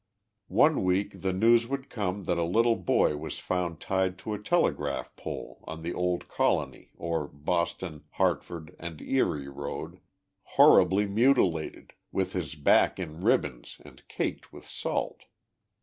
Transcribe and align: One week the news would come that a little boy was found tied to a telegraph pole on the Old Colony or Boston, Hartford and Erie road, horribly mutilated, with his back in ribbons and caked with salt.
One 0.47 0.83
week 0.83 1.21
the 1.21 1.31
news 1.31 1.67
would 1.67 1.87
come 1.91 2.23
that 2.23 2.39
a 2.39 2.43
little 2.43 2.75
boy 2.75 3.17
was 3.17 3.37
found 3.37 3.79
tied 3.79 4.17
to 4.25 4.33
a 4.33 4.41
telegraph 4.41 5.15
pole 5.15 5.63
on 5.67 5.83
the 5.83 5.93
Old 5.93 6.27
Colony 6.27 6.89
or 6.97 7.27
Boston, 7.27 8.05
Hartford 8.13 8.75
and 8.79 8.99
Erie 8.99 9.47
road, 9.47 9.99
horribly 10.57 11.05
mutilated, 11.05 11.93
with 12.11 12.33
his 12.33 12.55
back 12.55 12.97
in 12.97 13.21
ribbons 13.23 13.77
and 13.85 14.01
caked 14.07 14.51
with 14.51 14.67
salt. 14.67 15.25